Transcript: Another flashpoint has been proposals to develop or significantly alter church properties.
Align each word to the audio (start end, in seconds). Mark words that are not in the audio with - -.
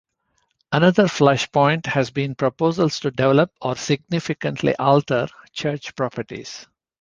Another 0.71 1.03
flashpoint 1.03 1.85
has 1.85 2.09
been 2.09 2.33
proposals 2.33 2.99
to 3.01 3.11
develop 3.11 3.51
or 3.61 3.75
significantly 3.75 4.75
alter 4.77 5.27
church 5.53 5.95
properties. 5.95 6.65